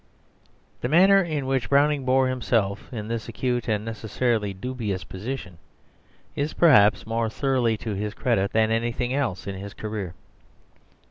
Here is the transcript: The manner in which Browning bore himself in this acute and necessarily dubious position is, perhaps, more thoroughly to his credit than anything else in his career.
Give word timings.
The 0.81 0.89
manner 0.89 1.21
in 1.21 1.45
which 1.45 1.69
Browning 1.69 2.05
bore 2.05 2.27
himself 2.27 2.91
in 2.91 3.07
this 3.07 3.29
acute 3.29 3.67
and 3.67 3.85
necessarily 3.85 4.51
dubious 4.51 5.03
position 5.03 5.59
is, 6.35 6.53
perhaps, 6.55 7.05
more 7.05 7.29
thoroughly 7.29 7.77
to 7.77 7.93
his 7.93 8.15
credit 8.15 8.51
than 8.51 8.71
anything 8.71 9.13
else 9.13 9.45
in 9.45 9.53
his 9.53 9.75
career. 9.75 10.15